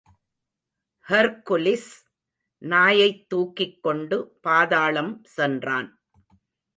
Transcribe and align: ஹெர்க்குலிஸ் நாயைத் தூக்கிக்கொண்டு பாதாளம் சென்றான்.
ஹெர்க்குலிஸ் 1.07 1.91
நாயைத் 2.61 3.29
தூக்கிக்கொண்டு 3.29 4.17
பாதாளம் 4.41 5.23
சென்றான். 5.23 5.89